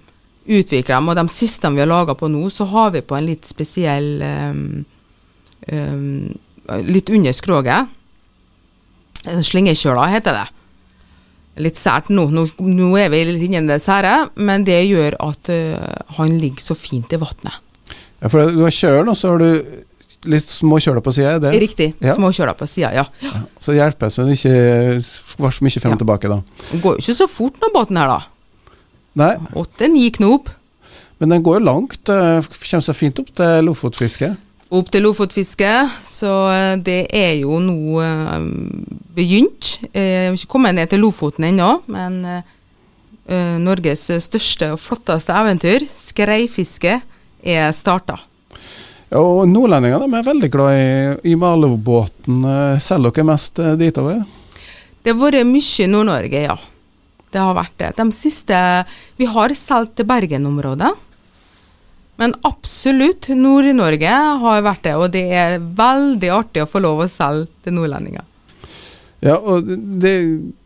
utvikla 0.47 0.97
dem, 0.97 1.09
og 1.11 1.17
de 1.19 1.25
siste 1.31 1.71
vi 1.73 1.83
har 1.83 1.89
laga 1.89 2.15
på 2.17 2.29
nå, 2.31 2.45
så 2.53 2.67
har 2.71 2.93
vi 2.95 3.03
på 3.03 3.17
en 3.17 3.27
litt 3.27 3.47
spesiell 3.47 4.21
um, 4.23 4.85
um, 5.67 6.35
litt 6.87 7.11
under 7.11 7.35
skroget. 7.35 7.91
Slingekjøla 9.27 10.07
heter 10.13 10.37
det. 10.37 10.45
Litt 11.65 11.79
sært 11.79 12.11
nå. 12.13 12.27
nå. 12.31 12.45
nå. 12.61 12.91
er 13.01 13.11
vi 13.11 13.23
litt 13.27 13.47
inni 13.49 13.65
det 13.67 13.81
sære, 13.83 14.29
men 14.35 14.63
det 14.67 14.79
gjør 14.85 15.17
at 15.25 15.51
uh, 15.51 16.15
han 16.19 16.37
ligger 16.39 16.69
så 16.69 16.77
fint 16.77 17.11
i 17.11 17.19
vannet. 17.19 17.63
Ja, 18.21 18.31
for 18.31 18.47
du 18.49 18.63
har 18.63 18.73
kjølen, 18.73 19.11
og 19.11 19.17
så 19.17 19.33
har 19.33 19.43
du 19.43 19.83
litt 20.31 20.47
små 20.49 20.79
kjøler 20.81 21.03
på 21.05 21.13
sida? 21.15 21.51
Riktig. 21.53 21.91
Ja. 22.03 22.15
Små 22.17 22.31
kjøler 22.35 22.55
på 22.57 22.67
sida, 22.69 22.93
ja. 22.95 23.05
ja. 23.23 23.43
Så 23.61 23.75
hjelper 23.75 24.11
så 24.13 24.25
det 24.27 24.37
ikke 24.39 24.55
så 25.03 25.67
mye 25.67 25.83
frem 25.83 25.97
og 25.97 26.01
tilbake, 26.01 26.31
da. 26.31 26.39
Det 26.71 26.81
går 26.83 26.97
jo 26.97 27.05
ikke 27.05 27.19
så 27.19 27.29
fort, 27.31 27.59
den 27.61 27.75
båten 27.75 27.99
her, 27.99 28.15
da. 28.15 28.36
Nei. 29.17 29.33
Åtte-ni 29.57 30.09
knop. 30.19 30.51
Men 31.17 31.33
den 31.33 31.45
går 31.45 31.57
jo 31.57 31.65
langt. 31.65 32.03
Kommer 32.05 32.85
seg 32.85 32.97
fint 32.97 33.19
opp 33.23 33.31
til 33.35 33.65
lofotfiske? 33.65 34.35
opp 34.73 34.91
til 34.91 35.05
lofotfiske. 35.05 35.71
Så 36.03 36.31
eh, 36.51 36.75
det 36.83 36.99
er 37.15 37.33
jo 37.41 37.59
nå 37.63 38.01
uh, 38.01 38.37
begynt. 39.15 39.77
Eh, 39.91 40.03
jeg 40.03 40.29
har 40.29 40.37
ikke 40.37 40.53
kommet 40.57 40.77
ned 40.77 40.91
til 40.91 41.03
Lofoten 41.05 41.47
ennå, 41.51 41.77
men 41.91 42.21
Norges 43.27 44.05
største 44.23 44.69
og 44.71 44.79
flotteste 44.79 45.35
eventyr, 45.35 45.83
skreifiske, 45.99 46.93
er 47.43 47.73
starta. 47.75 48.15
Ja, 49.09 49.19
og 49.19 49.41
Nordlendingene 49.51 50.07
er 50.15 50.23
veldig 50.23 50.49
glad 50.53 50.77
i, 50.79 51.33
i 51.33 51.35
Malubåten. 51.35 52.45
Selger 52.79 53.11
dere 53.17 53.27
mest 53.27 53.59
ditover? 53.81 54.21
Det 55.03 55.11
har 55.11 55.19
vært 55.19 55.43
mye 55.49 55.89
Nord-Norge, 55.91 56.45
ja. 56.45 56.55
Det 57.33 57.41
har 57.43 57.57
vært 57.57 57.75
det. 57.81 57.91
De 57.97 58.07
siste 58.15 58.55
Vi 59.19 59.27
har 59.27 59.53
solgt 59.57 59.97
til 59.97 60.07
Bergen-området. 60.07 60.93
Men 62.17 62.33
absolutt, 62.47 63.27
Nord-Norge 63.29 64.13
har 64.41 64.63
vært 64.65 64.87
det, 64.87 64.95
og 64.97 65.11
det 65.13 65.27
er 65.37 65.59
veldig 65.61 66.31
artig 66.33 66.63
å 66.63 66.69
få 66.69 66.81
lov 66.81 67.03
å 67.03 67.11
selge 67.11 67.45
til 67.65 67.75
nordlendinger. 67.77 68.25
Ja, 69.21 69.37
og 69.37 69.67
det, 70.01 70.13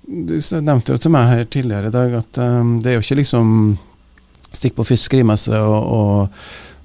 du 0.07 0.35
nevnte 0.63 0.95
jo 0.95 1.01
til 1.01 1.11
meg 1.13 1.29
her 1.31 1.47
tidligere 1.51 1.91
i 1.91 1.95
dag 1.95 2.15
at 2.19 2.39
um, 2.39 2.77
det 2.83 2.91
er 2.91 2.97
jo 2.97 3.03
ikke 3.03 3.19
liksom 3.21 3.49
stikk 4.51 4.77
på 4.79 4.87
fiskerimesse 4.87 5.55
og, 5.59 5.91
og, 5.97 6.39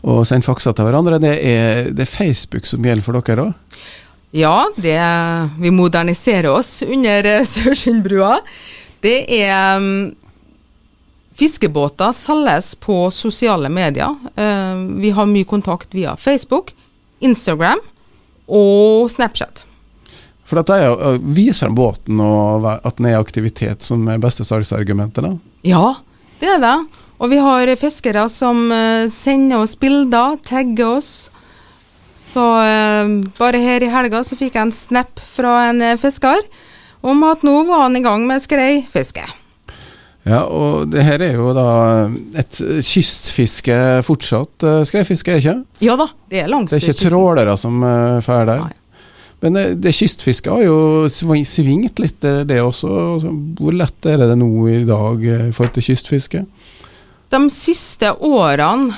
og 0.07 0.21
send 0.27 0.47
fakser 0.47 0.75
til 0.75 0.87
hverandre. 0.87 1.21
Det 1.23 1.35
er, 1.37 1.93
det 1.95 2.07
er, 2.07 2.11
Facebook 2.11 2.67
som 2.71 2.87
gjelder 2.87 3.07
for 3.07 3.19
dere 3.19 3.49
òg? 3.49 3.79
Ja, 4.37 4.67
det, 4.77 4.99
vi 5.63 5.71
moderniserer 5.75 6.51
oss 6.53 6.81
under 6.87 7.31
Sørsundbrua. 7.55 8.41
Det 9.07 9.21
er 9.31 9.77
um, 9.79 10.15
Fiskebåter 11.37 12.11
selges 12.17 12.73
på 12.75 13.11
sosiale 13.15 13.69
medier. 13.71 14.17
Uh, 14.35 14.83
vi 14.99 15.13
har 15.15 15.29
mye 15.31 15.47
kontakt 15.47 15.95
via 15.95 16.17
Facebook, 16.19 16.73
Instagram 17.23 17.83
og 18.47 19.07
Snapchat. 19.13 19.63
For 20.47 20.59
dette 20.59 20.81
er 20.81 20.91
å 20.91 21.15
vise 21.23 21.61
frem 21.63 21.77
båten 21.79 22.19
og 22.23 22.67
at 22.73 22.99
den 22.99 23.11
er 23.11 23.17
i 23.17 23.21
aktivitet 23.21 23.87
som 23.87 24.07
er 24.11 24.23
beste 24.23 24.47
salgsargumentet? 24.47 25.23
da? 25.23 25.33
Ja, 25.67 25.87
det 26.41 26.57
er 26.57 26.63
det. 26.63 26.77
Og 27.19 27.31
vi 27.31 27.41
har 27.43 27.73
fiskere 27.79 28.27
som 28.31 28.69
sender 29.11 29.63
oss 29.65 29.75
bilder, 29.81 30.39
tagger 30.47 30.99
oss. 30.99 31.11
Så 32.31 32.45
bare 33.39 33.63
her 33.63 33.83
i 33.83 33.91
helga 33.91 34.23
så 34.27 34.39
fikk 34.39 34.55
jeg 34.55 34.69
en 34.69 34.75
snap 34.75 35.23
fra 35.35 35.59
en 35.71 35.83
fisker 35.99 36.47
om 37.07 37.27
at 37.29 37.45
nå 37.47 37.59
var 37.69 37.87
han 37.87 37.99
i 37.99 38.05
gang 38.05 38.27
med 38.29 38.43
skreifiske. 38.45 39.25
Ja, 40.27 40.41
og 40.51 40.89
det 40.91 41.05
her 41.07 41.23
er 41.23 41.37
jo 41.39 41.53
da 41.55 41.69
et 42.39 42.59
kystfiske 42.83 43.77
fortsatt, 44.07 44.65
uh, 44.67 44.81
skreifiske, 44.89 45.37
er 45.37 45.39
ikke? 45.43 45.61
Ja 45.87 45.95
da, 46.01 46.09
det 46.33 46.43
er 46.43 46.51
langs 46.51 46.73
Det 46.73 46.81
er 46.81 46.91
ikke 46.91 47.13
trålere 47.13 47.55
som 47.61 47.79
drar 47.79 48.49
der? 48.49 48.65
Nei. 48.67 48.75
Men 49.45 49.55
det, 49.55 49.65
det 49.85 49.93
kystfisket 49.95 50.51
har 50.51 50.65
jo 50.65 51.07
svingt 51.47 52.01
litt, 52.01 52.25
eh, 52.25 52.41
det 52.49 52.57
også. 52.65 52.89
Altså, 52.89 53.35
hvor 53.61 53.77
lett 53.77 54.09
er 54.09 54.25
det 54.25 54.39
nå 54.41 54.49
i 54.73 54.81
dag 54.89 55.23
i 55.23 55.37
forhold 55.53 55.75
til 55.77 55.87
kystfiske? 55.91 56.41
De 57.31 57.41
siste 57.53 58.15
årene, 58.25 58.97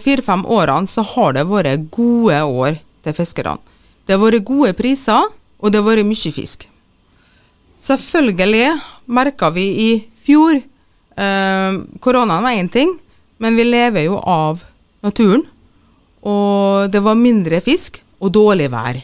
fire-fem 0.00 0.46
årene, 0.48 0.88
så 0.88 1.04
har 1.04 1.36
det 1.36 1.44
vært 1.50 1.90
gode 1.92 2.38
år 2.40 2.78
til 3.04 3.16
fiskerne. 3.18 3.58
Det 4.06 4.16
har 4.16 4.22
vært 4.22 4.46
gode 4.48 4.72
priser, 4.78 5.28
og 5.60 5.72
det 5.72 5.82
har 5.82 5.88
vært 5.90 6.08
mye 6.08 6.32
fisk. 6.32 6.66
Selvfølgelig 7.86 8.70
merka 9.06 9.50
vi 9.54 9.66
i 9.86 9.90
fjor 10.26 10.56
eh, 10.58 11.76
Koronaen 12.02 12.46
var 12.46 12.56
én 12.58 12.70
ting, 12.72 12.96
men 13.38 13.58
vi 13.58 13.66
lever 13.68 14.08
jo 14.08 14.18
av 14.18 14.64
naturen. 15.06 15.44
Og 16.26 16.90
det 16.90 17.02
var 17.04 17.18
mindre 17.20 17.60
fisk 17.62 18.00
og 18.18 18.32
dårlig 18.34 18.66
vær. 18.72 18.98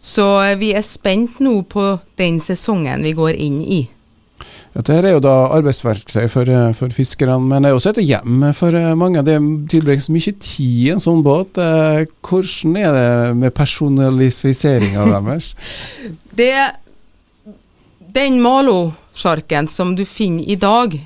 Så 0.00 0.26
vi 0.58 0.72
er 0.72 0.84
spent 0.86 1.42
nå 1.44 1.60
på 1.68 1.92
den 2.18 2.40
sesongen 2.42 3.04
vi 3.04 3.14
går 3.14 3.36
inn 3.36 3.60
i. 3.62 3.82
Dette 4.70 4.94
er 4.94 5.08
jo 5.10 5.22
da 5.22 5.34
arbeidsverktøy 5.56 6.28
for, 6.30 6.48
eh, 6.48 6.72
for 6.78 6.94
fiskerne, 6.94 7.40
men 7.42 7.62
det 7.62 7.70
er 7.70 7.74
også 7.76 7.90
et 7.90 8.06
hjem 8.06 8.44
for 8.54 8.74
eh, 8.74 8.94
mange. 8.94 9.22
Det 9.26 9.36
tilbringes 9.68 10.08
mye 10.14 10.32
tid 10.38 10.86
i 10.86 10.92
en 10.94 11.02
sånn 11.02 11.24
båt. 11.26 11.58
Eh, 11.58 12.06
hvordan 12.22 12.76
er 12.78 12.94
det 12.94 13.36
med 13.36 13.54
personaliseringa 13.54 15.08
deres? 15.14 15.54
det, 16.38 16.54
den 18.14 18.40
malosjarken 18.42 19.68
som 19.68 19.94
du 19.96 20.04
finner 20.08 20.44
i 20.44 20.56
dag, 20.60 20.96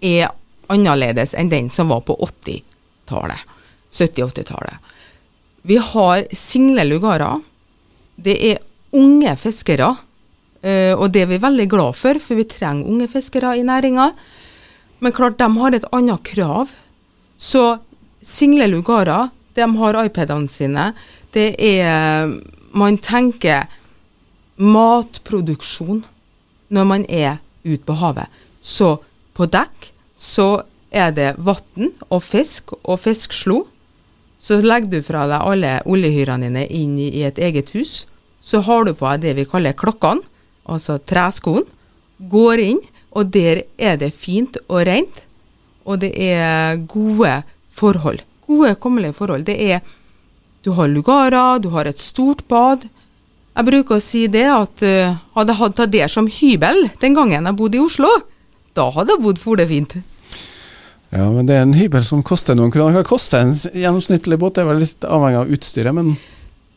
er 0.00 0.32
annerledes 0.72 1.34
enn 1.36 1.50
den 1.52 1.70
som 1.72 1.90
var 1.92 2.04
på 2.06 2.16
80-tallet. 2.20 3.44
70-80-tallet. 3.92 4.92
Vi 5.62 5.76
har 5.80 6.24
single 6.36 6.84
lugarer. 6.84 7.40
Det 8.16 8.36
er 8.52 8.64
unge 8.94 9.36
fiskere 9.40 9.94
Uh, 10.64 10.96
og 10.96 11.10
det 11.12 11.26
er 11.26 11.28
vi 11.28 11.36
veldig 11.42 11.66
glad 11.68 11.96
for, 11.98 12.16
for 12.24 12.40
vi 12.40 12.46
trenger 12.48 12.88
unge 12.88 13.04
fiskere 13.12 13.50
i 13.60 13.64
næringa. 13.68 14.06
Men 15.04 15.12
klart, 15.12 15.36
de 15.36 15.48
har 15.58 15.76
et 15.76 15.84
annet 15.92 16.22
krav. 16.24 16.70
Så 17.36 17.64
single 18.24 18.70
lugarer, 18.72 19.28
de 19.52 19.66
har 19.76 19.98
iPadene 20.06 20.48
sine. 20.48 20.86
Det 21.36 21.50
er 21.60 22.32
Man 22.74 22.96
tenker 22.98 23.68
matproduksjon 24.56 26.00
når 26.74 26.88
man 26.90 27.06
er 27.08 27.38
ute 27.64 27.84
på 27.86 27.96
havet. 28.00 28.26
Så 28.60 28.96
på 29.34 29.46
dekk 29.50 29.90
så 30.18 30.64
er 30.94 31.14
det 31.14 31.34
vann 31.38 31.92
og 32.08 32.20
fisk 32.22 32.74
og 32.82 32.98
fiskslo. 33.02 33.64
Så 34.38 34.60
legger 34.62 34.90
du 34.92 35.06
fra 35.06 35.24
deg 35.30 35.40
alle 35.40 35.72
oljehyrene 35.88 36.50
dine 36.50 36.66
inn 36.68 36.98
i 37.00 37.24
et 37.24 37.38
eget 37.38 37.72
hus. 37.74 38.04
Så 38.44 38.60
har 38.66 38.84
du 38.84 38.92
på 38.92 39.08
deg 39.08 39.24
det 39.24 39.36
vi 39.40 39.48
kaller 39.48 39.76
klokkene 39.78 40.24
altså 40.64 40.98
treskoen, 41.04 41.64
går 42.18 42.62
inn, 42.62 42.80
og 43.14 43.30
der 43.34 43.64
er 43.78 43.98
det 44.00 44.14
fint 44.16 44.56
og 44.66 44.84
rent. 44.88 45.22
Og 45.84 46.00
det 46.00 46.12
er 46.16 46.80
gode 46.88 47.42
forhold. 47.74 48.22
Gode, 48.46 48.74
kummerlige 48.80 49.16
forhold. 49.16 49.44
Det 49.44 49.58
er 49.60 49.80
Du 50.64 50.72
har 50.72 50.88
lugarer, 50.88 51.58
du 51.60 51.68
har 51.68 51.84
et 51.84 52.00
stort 52.00 52.48
bad. 52.48 52.88
Jeg 53.54 53.68
bruker 53.68 54.00
å 54.00 54.02
si 54.02 54.24
det 54.26 54.48
at 54.50 54.82
uh, 54.82 55.14
hadde 55.36 55.54
jeg 55.54 55.60
hatt 55.60 55.82
det 55.92 56.06
som 56.10 56.26
hybel 56.26 56.88
den 57.02 57.14
gangen 57.14 57.46
jeg 57.46 57.58
bodde 57.58 57.78
i 57.78 57.84
Oslo, 57.84 58.10
da 58.74 58.88
hadde 58.90 59.14
jeg 59.14 59.22
bodd 59.22 59.38
for 59.38 59.60
det 59.60 59.68
fint. 59.70 59.94
Ja, 61.14 61.28
men 61.30 61.46
det 61.46 61.54
er 61.54 61.62
en 61.62 61.76
hybel 61.78 62.02
som 62.02 62.24
koster 62.26 62.56
noen 62.58 62.72
kroner. 62.74 62.96
Hva 62.96 63.04
koster 63.06 63.44
en 63.44 63.52
gjennomsnittlig 63.54 64.38
båt? 64.42 64.56
Det 64.56 64.64
er 64.64 64.70
vel 64.72 64.82
litt 64.82 65.06
avhengig 65.06 65.44
av 65.44 65.52
utstyret, 65.54 65.94
men 65.94 66.16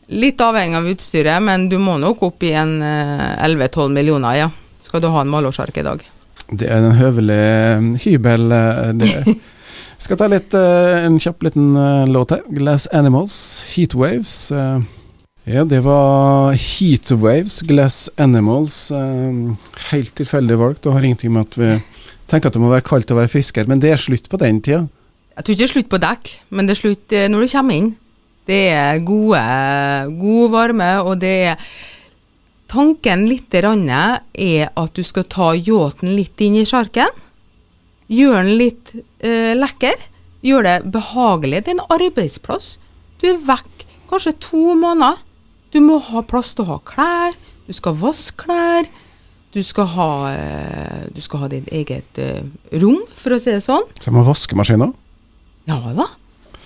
Litt 0.08 0.40
avhengig 0.40 0.78
av 0.78 0.86
utstyret, 0.88 1.42
men 1.44 1.66
du 1.68 1.74
må 1.82 1.98
nok 2.00 2.22
opp 2.30 2.44
i 2.46 2.54
en 2.56 2.78
11-12 2.80 3.82
eh, 3.82 3.90
millioner, 3.92 4.38
ja. 4.38 4.46
Skal 4.86 5.02
du 5.04 5.10
ha 5.12 5.20
en 5.20 5.28
malårsark 5.28 5.76
i 5.82 5.84
dag. 5.84 6.04
Det 6.48 6.64
er 6.64 6.78
en 6.78 6.96
høvelig 6.96 7.36
eh, 7.36 7.88
hybel, 8.06 8.46
det. 9.02 9.10
Skal 10.06 10.16
ta 10.16 10.30
litt, 10.30 10.54
en 10.54 11.18
kjapp 11.20 11.42
liten 11.44 11.74
låt 12.08 12.32
her. 12.32 12.46
'Glass 12.46 12.86
Animals', 12.94 13.66
'Heatwaves'. 13.66 14.46
Ja, 15.48 15.64
det 15.64 15.80
var 15.80 16.52
'Heatwaves', 16.52 17.62
'Glass 17.64 18.10
Animals'. 18.20 18.92
Helt 19.90 20.14
tilfeldig 20.14 20.58
valgt, 20.58 20.86
og 20.86 20.92
har 20.92 21.00
ingenting 21.00 21.32
med 21.32 21.40
at 21.40 21.58
vi 21.58 21.70
tenker 22.28 22.48
at 22.48 22.52
det 22.52 22.60
må 22.60 22.68
være 22.68 22.84
kaldt 22.84 23.10
og 23.10 23.16
være 23.16 23.32
fisker, 23.32 23.64
men 23.64 23.80
det 23.80 23.90
er 23.90 23.96
slutt 23.96 24.28
på 24.28 24.36
den 24.36 24.60
tida? 24.60 24.86
Jeg 25.36 25.44
tror 25.44 25.52
ikke 25.52 25.62
det 25.62 25.68
er 25.68 25.72
slutt 25.72 25.88
på 25.88 26.00
dekk, 26.02 26.32
men 26.50 26.66
det 26.66 26.74
er 26.74 26.80
slutt 26.82 27.14
når 27.32 27.40
du 27.40 27.52
kommer 27.52 27.74
inn. 27.74 27.96
Det 28.46 28.68
er 28.68 28.98
gode, 28.98 29.40
god 30.20 30.50
varme, 30.50 30.90
og 31.00 31.20
det 31.20 31.36
er 31.52 31.56
Tanken 32.68 33.24
litt 33.24 33.54
er 33.54 33.64
at 34.76 34.92
du 34.92 35.02
skal 35.02 35.24
ta 35.24 35.54
yachten 35.54 36.12
litt 36.12 36.38
inn 36.44 36.56
i 36.56 36.66
sjarken. 36.68 37.08
Gjøre 38.08 38.42
den 38.44 38.58
litt 38.58 38.92
eh, 39.24 39.56
lekker. 39.56 39.96
Gjøre 40.44 40.64
det 40.64 40.92
behagelig. 40.92 41.64
Det 41.64 41.72
er 41.72 41.78
en 41.78 41.88
arbeidsplass. 41.88 42.78
Du 43.22 43.26
er 43.30 43.40
vekk 43.40 43.86
kanskje 44.10 44.36
to 44.36 44.74
måneder. 44.76 45.24
Du 45.74 45.80
må 45.84 45.98
ha 46.00 46.22
plass 46.24 46.54
til 46.56 46.64
å 46.64 46.74
ha 46.74 46.78
klær. 46.88 47.36
Du 47.68 47.74
skal 47.76 47.96
vaske 48.00 48.44
klær. 48.44 48.88
Du 49.52 49.62
skal 49.64 49.88
ha, 49.94 50.10
eh, 50.32 51.04
du 51.12 51.20
skal 51.24 51.44
ha 51.44 51.48
ditt 51.48 51.68
eget 51.72 52.20
eh, 52.20 52.44
rom, 52.82 53.00
for 53.16 53.32
å 53.32 53.40
si 53.40 53.48
det 53.54 53.62
sånn. 53.64 53.86
Så 53.96 54.12
må 54.12 54.20
vaskemaskiner? 54.26 54.92
Ja 55.68 55.78
da. 55.96 56.10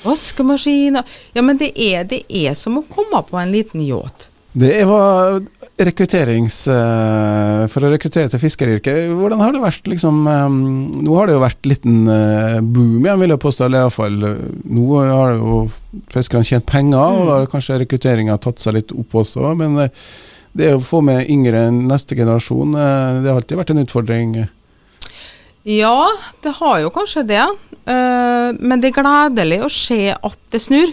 Vaskemaskiner 0.02 1.06
Ja, 1.36 1.44
men 1.46 1.60
det 1.60 1.70
er, 1.78 2.02
det 2.10 2.24
er 2.26 2.56
som 2.58 2.80
å 2.80 2.84
komme 2.90 3.22
på 3.28 3.38
en 3.38 3.54
liten 3.54 3.84
yacht. 3.86 4.31
Det 4.52 4.84
var 4.84 5.40
rekrutterings... 5.80 6.66
Uh, 6.68 7.64
for 7.72 7.86
å 7.86 7.90
rekruttere 7.92 8.28
til 8.28 8.40
fiskeryrket, 8.42 9.08
hvordan 9.16 9.40
har 9.40 9.54
det 9.54 9.62
vært 9.62 9.88
liksom 9.88 10.26
um, 10.28 10.58
Nå 11.06 11.14
har 11.16 11.28
det 11.28 11.36
jo 11.38 11.44
vært 11.44 11.68
liten 11.70 12.02
uh, 12.04 12.58
boom 12.60 13.00
igjen, 13.00 13.22
vil 13.22 13.32
jeg 13.32 13.42
påstå. 13.46 13.64
Eller 13.66 13.86
iallfall 13.86 14.18
Nå 14.20 15.00
har 15.00 15.38
jo 15.38 15.62
fiskerne 16.12 16.44
tjent 16.44 16.68
penger, 16.68 17.00
mm. 17.00 17.22
og 17.22 17.30
da 17.30 17.38
har 17.38 17.48
kanskje 17.54 17.80
rekrutteringa 17.80 18.36
tatt 18.44 18.60
seg 18.60 18.76
litt 18.76 18.92
opp 18.92 19.16
også. 19.22 19.54
Men 19.56 19.86
det 20.52 20.74
å 20.76 20.84
få 20.84 21.00
med 21.04 21.30
yngre 21.32 21.68
enn 21.70 21.86
neste 21.88 22.18
generasjon, 22.18 22.76
det 22.76 23.30
har 23.30 23.38
alltid 23.38 23.56
vært 23.56 23.72
en 23.72 23.84
utfordring. 23.86 24.34
Ja, 25.64 25.96
det 26.44 26.58
har 26.58 26.82
jo 26.82 26.92
kanskje 26.92 27.24
det. 27.24 27.44
Men 27.86 28.82
det 28.82 28.90
er 28.90 28.98
gledelig 28.98 29.62
å 29.64 29.70
se 29.72 30.02
at 30.12 30.36
det 30.52 30.60
snur. 30.60 30.92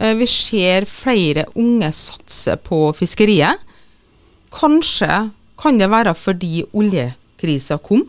Uh, 0.00 0.14
vi 0.18 0.28
ser 0.30 0.86
flere 0.90 1.46
unge 1.54 1.90
satse 1.96 2.56
på 2.66 2.90
fiskeriet. 2.96 3.62
Kanskje 4.56 5.26
kan 5.60 5.80
det 5.80 5.90
være 5.92 6.14
fordi 6.16 6.64
oljekrisa 6.76 7.78
kom. 7.82 8.04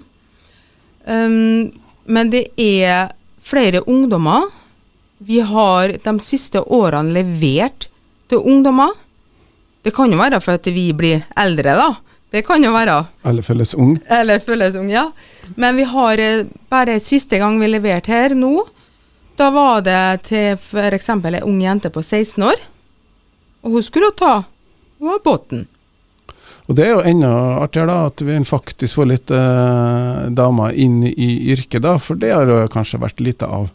Um, 1.08 1.72
men 2.08 2.32
det 2.32 2.50
er 2.60 3.14
flere 3.44 3.84
ungdommer. 3.88 4.50
Vi 5.18 5.40
har 5.40 5.96
de 6.04 6.14
siste 6.24 6.62
årene 6.62 7.16
levert 7.16 7.88
til 8.30 8.44
ungdommer. 8.44 8.92
Det 9.84 9.94
kan 9.96 10.12
jo 10.12 10.20
være 10.20 10.42
for 10.44 10.60
at 10.60 10.68
vi 10.68 10.92
blir 10.96 11.24
eldre, 11.40 11.76
da. 11.80 11.90
Det 12.32 12.44
kan 12.44 12.64
jo 12.64 12.74
være. 12.76 12.98
Eller 13.26 13.46
føles 13.46 13.72
ung. 13.76 13.96
Eller 14.12 14.42
føles 14.44 14.76
ung, 14.76 14.90
ja. 14.92 15.06
Men 15.56 15.78
vi 15.80 15.86
har 15.88 16.20
eh, 16.20 16.48
bare 16.70 17.00
siste 17.00 17.40
gang 17.40 17.56
vi 17.62 17.70
leverte 17.72 18.12
her 18.12 18.36
nå, 18.36 18.66
da 19.38 19.50
var 19.54 19.82
det 19.86 20.28
til 20.28 20.58
f.eks. 20.58 21.10
ei 21.10 21.42
ung 21.46 21.62
jente 21.62 21.92
på 21.94 22.02
16 22.04 22.44
år. 22.44 22.62
Og 23.66 23.78
hun 23.78 23.84
skulle 23.86 24.14
ta 24.18 24.44
båten. 25.24 25.68
Og 26.68 26.76
det 26.76 26.84
er 26.84 26.96
jo 26.96 27.04
enda 27.08 27.32
artigere, 27.62 27.94
da, 27.94 28.08
at 28.10 28.22
vi 28.28 28.38
faktisk 28.44 29.00
får 29.00 29.08
litt 29.08 29.32
eh, 29.32 30.24
damer 30.36 30.76
inn 30.76 31.00
i 31.08 31.30
yrket, 31.54 31.84
da. 31.86 31.96
For 32.02 32.20
det 32.20 32.34
har 32.34 32.50
det 32.50 32.72
kanskje 32.74 33.00
vært 33.00 33.24
lite 33.24 33.48
av. 33.48 33.70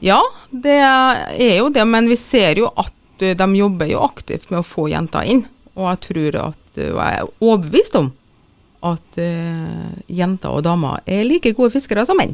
Ja, 0.00 0.20
det 0.48 0.78
er 0.80 1.58
jo 1.58 1.68
det. 1.68 1.84
Men 1.84 2.08
vi 2.08 2.16
ser 2.16 2.56
jo 2.62 2.70
at 2.80 3.24
eh, 3.24 3.36
de 3.36 3.48
jobber 3.58 3.90
jo 3.90 4.00
aktivt 4.06 4.48
med 4.48 4.62
å 4.62 4.66
få 4.66 4.88
jenter 4.92 5.28
inn. 5.28 5.44
Og 5.76 5.90
jeg 5.90 6.02
tror 6.08 6.40
at 6.46 6.56
og 6.80 7.00
jeg 7.02 7.18
er 7.18 7.30
overbevist 7.42 7.96
om 7.98 8.12
at 8.86 9.18
eh, 9.20 9.90
jenter 10.08 10.54
og 10.54 10.64
damer 10.64 11.02
er 11.04 11.26
like 11.26 11.52
gode 11.56 11.74
fiskere 11.74 12.06
som 12.08 12.16
menn. 12.20 12.32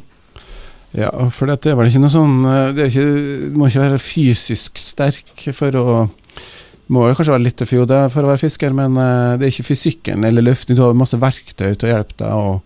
Ja, 0.95 1.11
for 1.35 1.51
det 1.51 1.67
er 1.67 1.77
vel 1.77 1.91
ikke 1.91 2.01
noe 2.01 2.13
sånn 2.13 2.37
eh, 2.47 2.87
ikke, 2.87 3.03
Du 3.51 3.59
må 3.59 3.67
ikke 3.69 3.83
være 3.83 4.01
fysisk 4.01 4.79
sterk 4.81 5.49
for 5.57 5.81
å 5.81 5.87
må 6.87 7.03
kanskje 7.11 7.33
være 7.35 7.43
litt 7.43 7.57
tøff 7.59 7.73
for 8.15 8.23
å 8.23 8.29
være 8.29 8.45
fisker, 8.45 8.71
men 8.71 8.95
uh, 8.95 9.35
det 9.35 9.49
er 9.49 9.51
ikke 9.51 9.73
fysikken 9.73 10.23
eller 10.23 10.45
løfting. 10.47 10.77
Du 10.79 10.85
har 10.85 10.93
masse 10.95 11.19
verktøy 11.19 11.73
til 11.75 11.89
å 11.89 11.91
hjelpe 11.91 12.15
deg. 12.21 12.61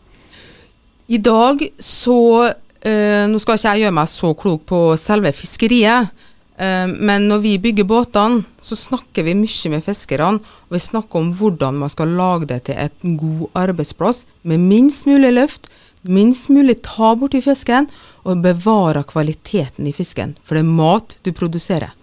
I 1.17 1.21
dag 1.25 1.65
så 1.81 2.19
uh, 2.45 3.25
Nå 3.33 3.41
skal 3.41 3.57
ikke 3.57 3.73
jeg 3.73 3.87
gjøre 3.87 3.97
meg 3.97 4.11
så 4.13 4.35
klok 4.37 4.67
på 4.69 4.83
selve 5.01 5.33
fiskeriet, 5.33 6.13
Eh, 6.61 6.89
men 6.93 7.29
når 7.31 7.41
vi 7.45 7.53
bygger 7.63 7.89
båtene, 7.89 8.45
så 8.61 8.77
snakker 8.77 9.25
vi 9.25 9.37
mye 9.39 9.73
med 9.73 9.85
fiskerne. 9.85 10.41
Og 10.69 10.77
vi 10.77 10.83
snakker 10.85 11.23
om 11.23 11.33
hvordan 11.37 11.79
man 11.81 11.93
skal 11.93 12.13
lage 12.19 12.51
det 12.51 12.63
til 12.69 12.77
et 12.77 12.97
god 13.03 13.47
arbeidsplass 13.57 14.27
med 14.43 14.61
minst 14.61 15.09
mulig 15.09 15.33
løft, 15.39 15.71
minst 16.03 16.49
mulig 16.49 16.81
ta 16.87 17.15
bort 17.17 17.35
i 17.37 17.43
fisken, 17.45 17.89
og 18.25 18.43
bevare 18.45 19.03
kvaliteten 19.09 19.89
i 19.89 19.95
fisken. 19.97 20.35
For 20.45 20.57
det 20.57 20.65
er 20.65 20.77
mat 20.77 21.17
du 21.25 21.33
produserer. 21.37 21.95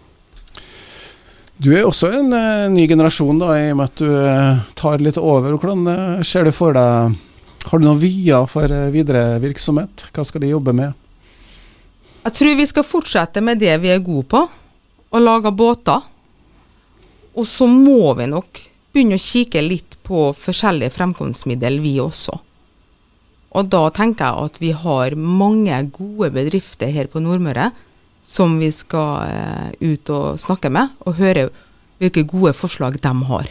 Du 1.57 1.71
er 1.73 1.87
også 1.87 2.11
en 2.13 2.33
uh, 2.33 2.69
ny 2.69 2.85
generasjon, 2.89 3.39
da, 3.41 3.53
i 3.57 3.71
og 3.71 3.79
med 3.79 3.89
at 3.89 4.01
du 4.01 4.09
uh, 4.13 4.59
tar 4.77 5.01
litt 5.01 5.17
over. 5.17 5.55
Hvordan 5.57 5.87
uh, 5.89 6.25
ser 6.25 6.45
du 6.45 6.53
for 6.53 6.77
deg 6.77 7.17
Har 7.67 7.81
du 7.81 7.83
noen 7.83 7.99
vyer 7.99 8.45
for 8.47 8.71
videre 8.93 9.41
virksomhet? 9.43 10.05
Hva 10.13 10.23
skal 10.23 10.43
de 10.45 10.53
jobbe 10.53 10.71
med? 10.77 10.93
Jeg 12.23 12.35
tror 12.37 12.55
vi 12.59 12.67
skal 12.69 12.85
fortsette 12.85 13.41
med 13.43 13.59
det 13.59 13.73
vi 13.81 13.89
er 13.91 14.03
gode 14.03 14.27
på, 14.29 14.43
å 15.09 15.19
lage 15.19 15.51
båter. 15.51 16.05
Og 17.37 17.45
så 17.49 17.67
må 17.67 18.13
vi 18.17 18.29
nok 18.29 18.61
begynne 18.93 19.17
å 19.17 19.21
kikke 19.21 19.61
litt 19.65 19.97
på 20.07 20.29
forskjellige 20.37 20.93
fremkomstmiddel, 20.95 21.81
vi 21.83 21.97
også. 22.01 22.37
Og 23.57 23.69
da 23.73 23.87
tenker 23.89 24.27
jeg 24.27 24.47
at 24.49 24.57
vi 24.61 24.71
har 24.85 25.17
mange 25.17 25.77
gode 25.95 26.29
bedrifter 26.35 26.91
her 26.93 27.09
på 27.09 27.21
Nordmøre 27.23 27.71
som 28.27 28.57
vi 28.59 28.69
skal 28.75 29.23
uh, 29.23 29.69
ut 29.79 30.11
og 30.11 30.39
snakke 30.41 30.69
med, 30.73 30.91
og 31.07 31.15
høre 31.21 31.47
hvilke 32.01 32.25
gode 32.27 32.51
forslag 32.57 32.99
de 33.01 33.13
har. 33.29 33.47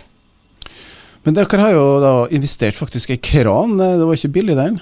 Men 1.24 1.34
dere 1.34 1.62
har 1.62 1.72
jo 1.74 1.86
da 2.02 2.12
investert 2.36 2.76
faktisk 2.78 3.14
i 3.14 3.18
kran, 3.18 3.78
det 3.80 4.04
var 4.04 4.18
ikke 4.18 4.34
billig 4.36 4.58
den? 4.58 4.76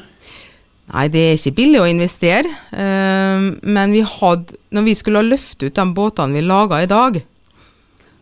Nei, 0.93 1.07
det 1.09 1.23
er 1.23 1.39
ikke 1.39 1.55
billig 1.57 1.81
å 1.81 1.89
investere, 1.89 2.51
uh, 2.75 3.55
men 3.63 3.95
vi 3.95 4.03
hadde, 4.03 4.59
når 4.75 4.89
vi 4.91 4.99
skulle 4.99 5.25
løfte 5.31 5.71
ut 5.71 5.79
de 5.79 5.87
båtene 5.97 6.37
vi 6.37 6.45
laga 6.45 6.83
i 6.83 6.91
dag, 6.91 7.23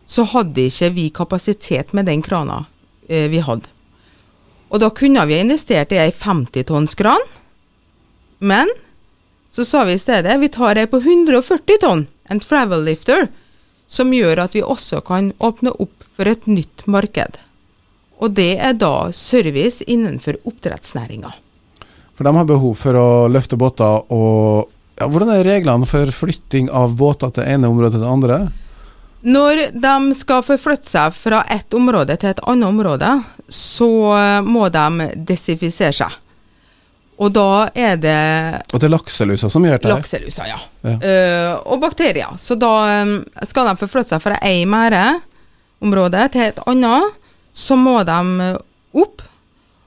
så 0.05 0.27
hadde 0.29 0.69
ikke 0.69 0.93
vi 0.93 1.09
kapasitet 1.15 1.91
med 1.97 2.07
den 2.07 2.21
krana 2.23 2.63
uh, 2.63 3.27
vi 3.33 3.41
hadde. 3.43 3.72
Og 4.73 4.81
da 4.81 4.89
kunne 4.89 5.21
vi 5.29 5.37
investert 5.37 5.93
i 5.93 6.01
ei 6.01 6.09
50 6.09 6.65
tonns 6.65 6.97
kran, 6.97 7.21
men 8.41 8.69
så 9.53 9.65
sa 9.69 9.83
vi 9.85 9.93
i 9.93 10.01
stedet 10.01 10.39
vi 10.41 10.49
tar 10.49 10.79
ei 10.81 10.89
på 10.89 10.97
140 10.97 11.77
tonn, 11.83 12.07
en 12.25 12.41
travel 12.41 12.81
lifter, 12.87 13.27
som 13.85 14.09
gjør 14.15 14.41
at 14.47 14.55
vi 14.57 14.63
også 14.65 15.03
kan 15.05 15.29
åpne 15.37 15.75
opp 15.77 16.07
for 16.17 16.29
et 16.29 16.47
nytt 16.49 16.87
marked. 16.89 17.37
Og 18.17 18.33
det 18.33 18.55
er 18.57 18.73
da 18.73 19.11
service 19.13 19.85
innenfor 19.85 20.39
oppdrettsnæringa. 20.41 21.29
For 22.17 22.25
de 22.25 22.33
har 22.33 22.49
behov 22.49 22.73
for 22.79 22.97
å 22.97 23.07
løfte 23.29 23.59
båter 23.59 24.09
og 24.13 24.71
ja, 24.93 25.07
Hvordan 25.09 25.31
er 25.33 25.45
reglene 25.45 25.87
for 25.89 26.09
flytting 26.13 26.67
av 26.69 26.93
båter 26.97 27.31
til 27.33 27.47
ene 27.49 27.69
området 27.69 27.95
til 27.95 28.03
det 28.03 28.09
andre? 28.09 28.37
Når 29.23 29.69
de 29.71 30.15
skal 30.19 30.43
forflytte 30.43 30.89
seg 30.89 31.15
fra 31.15 31.45
et 31.51 31.75
område 31.77 32.17
til 32.19 32.33
et 32.33 32.43
annet 32.43 32.67
område, 32.67 33.11
så 33.47 33.89
må 34.43 34.67
de 34.73 35.07
desifisere 35.15 35.95
seg. 35.95 36.19
Og 37.21 37.31
da 37.33 37.69
er 37.77 37.97
det 38.01 38.19
Og 38.73 38.81
det 38.81 38.87
er 38.87 38.93
lakselusa 38.93 39.49
som 39.51 39.65
gjør 39.65 39.81
det? 39.83 39.91
Lakselusa, 39.91 40.47
ja. 40.49 40.57
ja. 40.81 40.95
Uh, 40.97 41.73
og 41.73 41.83
bakterier. 41.83 42.33
Så 42.41 42.57
da 42.59 43.03
um, 43.03 43.19
skal 43.45 43.69
de 43.69 43.77
forflytte 43.79 44.15
seg 44.15 44.23
fra 44.23 44.39
ei 44.45 44.63
merdeområde 44.69 46.25
til 46.33 46.47
et 46.49 46.63
annet. 46.69 47.19
Så 47.53 47.77
må 47.77 47.99
de 48.01 48.17
eh, 48.41 48.55
opp. 48.97 49.21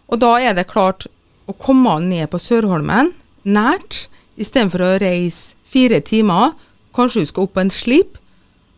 Og 0.07 0.21
da 0.23 0.37
er 0.39 0.53
det 0.55 0.69
klart 0.71 1.09
å 1.51 1.55
komme 1.59 1.97
ned 2.05 2.29
på 2.31 2.39
Sørholmen, 2.39 3.11
nært, 3.43 4.05
istedenfor 4.39 4.85
å 4.87 4.91
reise 5.03 5.59
fire 5.67 5.99
timer. 5.99 6.55
Kanskje 6.95 7.25
du 7.25 7.31
skal 7.33 7.49
opp 7.49 7.57
på 7.57 7.65
en 7.65 7.75
slip. 7.75 8.21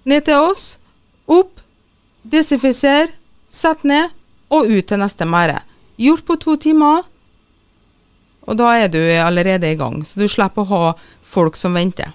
Ned 0.08 0.24
til 0.24 0.40
oss. 0.40 0.78
Opp. 1.28 1.60
Desinfisere. 2.24 3.10
Sett 3.48 3.84
ned. 3.88 4.14
Og 4.48 4.70
ut 4.70 4.88
til 4.88 5.00
neste 5.00 5.28
merde. 5.28 5.60
Gjort 6.00 6.24
på 6.24 6.38
to 6.40 6.56
timer. 6.60 7.04
Og 8.48 8.56
da 8.56 8.70
er 8.80 8.88
du 8.88 9.00
allerede 9.20 9.68
i 9.68 9.76
gang, 9.76 10.00
så 10.08 10.22
du 10.22 10.24
slipper 10.30 10.64
å 10.64 10.68
ha 10.70 10.92
folk 11.20 11.58
som 11.58 11.74
venter. 11.76 12.14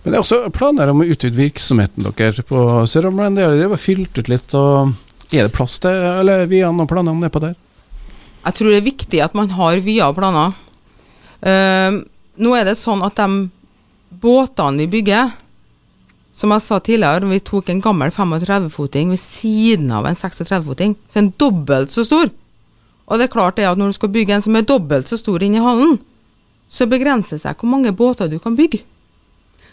Men 0.00 0.14
det 0.14 0.16
er 0.16 0.22
også 0.22 0.38
planer 0.56 0.88
om 0.88 1.02
å 1.02 1.08
utvide 1.12 1.36
virksomheten 1.36 2.06
deres 2.08 2.40
på 2.48 2.62
Sør-Omland. 2.88 3.36
Det 3.36 3.68
var 3.68 3.82
fylt 3.82 4.16
ut 4.16 4.30
litt. 4.32 4.54
og 4.56 4.94
Er 5.28 5.44
det 5.44 5.52
plass 5.52 5.76
til 5.84 5.92
eller 5.92 6.46
via 6.48 6.70
noen 6.72 6.88
planer 6.88 7.12
om 7.12 7.20
det 7.20 7.32
på 7.34 7.42
der? 7.44 7.58
Jeg 8.46 8.56
tror 8.56 8.72
det 8.72 8.78
er 8.80 8.88
viktig 8.88 9.20
at 9.20 9.36
man 9.36 9.52
har 9.52 9.84
via 9.84 10.08
planer. 10.16 10.56
Uh, 11.44 12.00
nå 12.40 12.56
er 12.56 12.64
det 12.64 12.78
sånn 12.80 13.04
at 13.04 13.20
de 13.20 13.50
båtene 14.24 14.80
vi 14.80 14.88
bygger 14.96 15.36
Som 16.40 16.54
jeg 16.54 16.64
sa 16.64 16.78
tidligere, 16.80 17.28
vi 17.28 17.40
tok 17.44 17.68
en 17.68 17.82
gammel 17.84 18.12
35-foting 18.16 19.10
ved 19.12 19.20
siden 19.20 19.90
av 19.92 20.06
en 20.08 20.16
36-foting, 20.16 20.94
så 21.08 21.18
den 21.18 21.34
dobbelt 21.36 21.92
så 21.92 22.06
stor. 22.06 22.30
Og 23.10 23.18
det 23.18 23.26
er 23.26 23.34
klart 23.34 23.58
det 23.58 23.66
at 23.68 23.76
når 23.76 23.90
du 23.90 23.98
skal 23.98 24.12
bygge 24.14 24.38
en 24.38 24.44
som 24.46 24.56
er 24.56 24.64
dobbelt 24.64 25.10
så 25.10 25.18
stor 25.20 25.42
inni 25.44 25.60
hallen, 25.60 25.98
så 26.70 26.86
begrenser 26.88 27.36
det 27.36 27.42
seg 27.42 27.60
hvor 27.60 27.68
mange 27.68 27.92
båter 27.92 28.30
du 28.30 28.38
kan 28.40 28.56
bygge. 28.56 28.80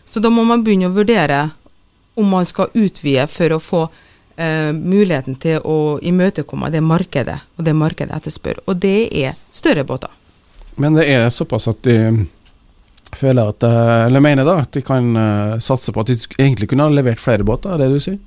Så 0.03 0.19
da 0.23 0.31
må 0.33 0.43
man 0.47 0.65
begynne 0.65 0.89
å 0.89 0.95
vurdere 0.95 1.45
om 2.17 2.27
man 2.33 2.47
skal 2.49 2.73
utvide 2.73 3.27
for 3.31 3.53
å 3.53 3.61
få 3.63 3.81
eh, 4.35 4.73
muligheten 4.73 5.37
til 5.39 5.61
å 5.63 5.99
imøtekomme 6.01 6.71
det 6.73 6.81
markedet 6.83 7.37
og 7.55 7.67
det 7.67 7.75
markedet 7.77 8.17
etterspør. 8.17 8.63
Og 8.65 8.81
det 8.81 9.11
er 9.13 9.37
større 9.53 9.85
båter. 9.87 10.11
Men 10.75 10.97
det 10.97 11.07
er 11.13 11.29
såpass 11.33 11.69
at 11.71 11.79
de 11.85 12.27
føler 13.17 13.51
at, 13.51 13.65
eh, 13.65 14.05
eller 14.07 14.23
mener 14.23 14.47
da, 14.47 14.59
at 14.63 14.73
de 14.75 14.83
kan 14.85 15.11
uh, 15.17 15.59
satse 15.63 15.93
på 15.93 16.03
at 16.03 16.11
de 16.11 16.17
egentlig 16.37 16.69
kunne 16.71 16.87
ha 16.87 16.93
levert 16.93 17.21
flere 17.21 17.45
båter, 17.47 17.73
er 17.73 17.83
det 17.83 17.89
du 17.93 18.03
sier? 18.03 18.19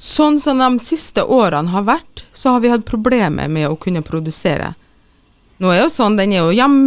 Sånn 0.00 0.38
som 0.40 0.60
de 0.62 0.70
siste 0.80 1.26
årene 1.28 1.74
har 1.74 1.84
vært, 1.84 2.22
så 2.32 2.54
har 2.54 2.62
vi 2.64 2.72
hatt 2.72 2.86
problemer 2.88 3.50
med 3.52 3.68
å 3.68 3.76
kunne 3.80 4.00
produsere. 4.04 4.72
Nå 5.60 5.74
er 5.74 5.82
jo 5.82 5.90
sånn, 5.92 6.16
den 6.16 6.32
er 6.32 6.46
jo 6.46 6.54
hjem, 6.56 6.78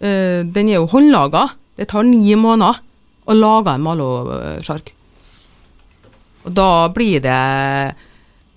øh, 0.00 0.40
den 0.48 0.70
er 0.70 0.78
jo 0.78 0.88
håndlaga. 0.88 1.50
Det 1.76 1.90
tar 1.90 2.06
ni 2.08 2.32
måneder 2.40 2.80
å 3.28 3.36
lage 3.36 3.74
en 3.74 3.84
malosjark. 3.84 4.94
Og 6.44 6.56
da 6.56 6.88
blir 6.92 7.20
det 7.24 7.94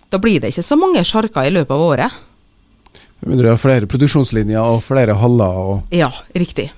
Da 0.08 0.20
blir 0.24 0.40
det 0.40 0.54
ikke 0.54 0.64
så 0.64 0.78
mange 0.80 1.04
sjarker 1.04 1.48
i 1.48 1.52
løpet 1.52 1.72
av 1.76 1.84
året. 1.84 2.12
Men 3.20 3.40
du 3.42 3.48
har 3.50 3.60
flere 3.60 3.90
produksjonslinjer 3.92 4.62
og 4.62 4.84
flere 4.86 5.18
haller 5.20 5.60
og 5.60 5.92
Ja, 5.92 6.12
riktig. 6.32 6.70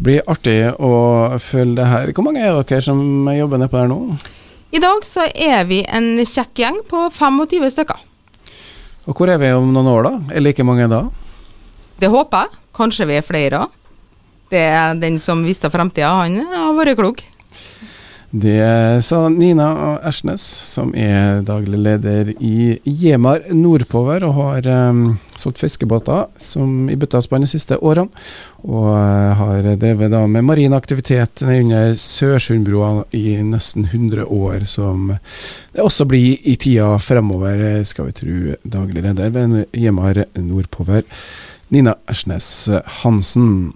Det 0.00 0.06
blir 0.06 0.28
artig 0.32 0.54
å 0.80 0.90
følge 1.44 1.76
det 1.76 1.84
her. 1.84 2.10
Hvor 2.16 2.24
mange 2.24 2.40
er 2.40 2.54
dere 2.56 2.80
som 2.80 3.28
jobber 3.36 3.60
nedpå 3.60 3.76
her 3.76 3.90
nå? 3.90 3.98
I 4.72 4.80
dag 4.80 5.02
så 5.04 5.26
er 5.28 5.66
vi 5.68 5.82
en 5.84 6.14
kjekk 6.24 6.62
gjeng 6.62 6.78
på 6.88 7.02
25 7.12 7.66
stykker. 7.74 7.98
Og 9.04 9.12
hvor 9.12 9.28
er 9.28 9.36
vi 9.42 9.50
om 9.52 9.68
noen 9.68 9.90
år, 9.92 10.08
da? 10.08 10.12
Er 10.32 10.40
like 10.40 10.64
mange 10.64 10.86
da? 10.88 11.02
Det 12.00 12.08
håper 12.08 12.46
jeg. 12.46 12.60
Kanskje 12.80 13.08
vi 13.10 13.18
er 13.18 13.28
flere. 13.28 13.60
Det 14.48 14.62
er 14.72 14.96
den 15.02 15.20
som 15.20 15.44
visste 15.44 15.68
framtida, 15.68 16.14
han 16.22 16.48
har 16.48 16.72
vært 16.80 16.96
klok. 16.96 17.20
Det 18.30 19.02
sa 19.02 19.28
Nina 19.28 19.98
Ersnes, 20.06 20.42
som 20.70 20.92
er 20.94 21.40
daglig 21.42 21.80
leder 21.82 22.28
i 22.38 22.76
Jemar 22.86 23.42
Nordpower 23.50 24.22
og 24.22 24.36
har 24.36 24.68
um, 24.92 25.00
solgt 25.34 25.58
fiskebåter 25.58 26.28
som 26.38 26.86
i 26.86 26.94
bøttespann 26.94 27.42
de 27.42 27.48
siste 27.50 27.80
årene. 27.82 28.06
Og 28.62 28.86
uh, 28.86 29.34
har 29.34 29.66
drevet 29.82 30.14
da 30.14 30.22
med 30.30 30.46
marin 30.46 30.78
aktivitet 30.78 31.42
under 31.42 31.96
Sørsundbrua 31.98 33.08
i 33.18 33.40
nesten 33.42 33.88
100 33.90 34.28
år, 34.30 34.62
som 34.62 35.10
det 35.74 35.82
også 35.82 36.06
blir 36.06 36.38
i 36.46 36.54
tida 36.54 36.92
fremover, 37.02 37.82
skal 37.82 38.12
vi 38.12 38.18
tro 38.20 38.38
daglig 38.78 39.08
leder 39.08 39.34
ved 39.34 39.64
Jemar 39.74 40.22
Nordpower, 40.38 41.02
Nina 41.74 41.98
Ersnes 42.06 42.70
Hansen. 43.02 43.72